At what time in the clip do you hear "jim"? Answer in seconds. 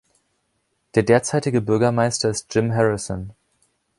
2.55-2.73